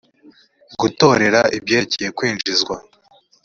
[0.79, 2.75] gutorera ibyerekeye kwinjizwa